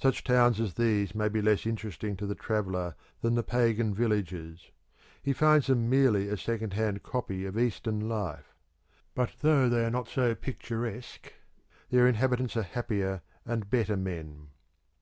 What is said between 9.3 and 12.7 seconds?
though they are not so picturesque, their inhabitants are